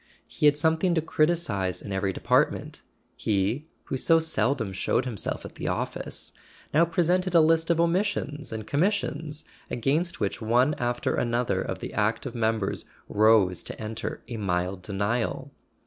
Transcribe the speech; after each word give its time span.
He 0.25 0.47
had 0.47 0.57
something 0.57 0.95
to 0.95 1.01
criticize 1.03 1.79
in 1.79 1.91
every 1.91 2.11
de¬ 2.11 2.23
partment. 2.23 2.79
He, 3.15 3.67
who 3.83 3.97
so 3.97 4.17
seldom 4.17 4.73
showed 4.73 5.05
himself 5.05 5.45
at 5.45 5.53
the 5.53 5.67
office, 5.67 6.33
now 6.73 6.85
presented 6.85 7.35
a 7.35 7.39
list 7.39 7.69
of 7.69 7.79
omissions 7.79 8.51
and 8.51 8.65
commis¬ 8.65 8.93
sions 8.93 9.45
against 9.69 10.19
which 10.19 10.41
one 10.41 10.73
after 10.79 11.13
another 11.13 11.61
of 11.61 11.81
the 11.81 11.93
active 11.93 12.33
members 12.33 12.85
rose 13.07 13.61
to 13.61 13.79
enter 13.79 14.23
a 14.27 14.37
mild 14.37 14.81
denial. 14.81 15.51